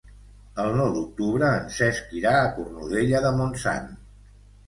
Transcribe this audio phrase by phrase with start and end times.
[0.61, 3.93] El nou d'octubre en Cesc irà a Cornudella de Montsant.